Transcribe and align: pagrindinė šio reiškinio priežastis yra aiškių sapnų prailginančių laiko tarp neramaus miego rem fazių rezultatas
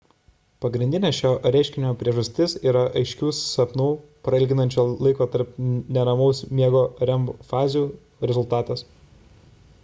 pagrindinė 0.63 1.09
šio 1.17 1.33
reiškinio 1.55 1.91
priežastis 1.99 2.55
yra 2.71 2.81
aiškių 3.01 3.29
sapnų 3.41 3.85
prailginančių 4.29 4.87
laiko 5.09 5.29
tarp 5.37 5.53
neramaus 5.99 6.43
miego 6.63 6.83
rem 7.11 7.29
fazių 7.53 7.85
rezultatas 8.33 8.85